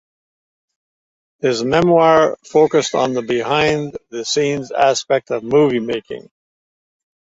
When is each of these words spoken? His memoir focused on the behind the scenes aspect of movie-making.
His 1.41 1.63
memoir 1.63 2.35
focused 2.43 2.95
on 2.95 3.13
the 3.13 3.21
behind 3.21 3.95
the 4.09 4.25
scenes 4.25 4.71
aspect 4.71 5.29
of 5.29 5.43
movie-making. 5.43 6.31